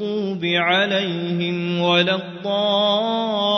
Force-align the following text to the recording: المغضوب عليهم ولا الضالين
المغضوب 0.00 0.44
عليهم 0.44 1.80
ولا 1.80 2.14
الضالين 2.14 3.57